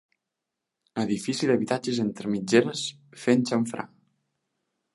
[1.01, 2.83] Edifici d'habitatges entre mitgeres,
[3.25, 3.87] fent xamfrà.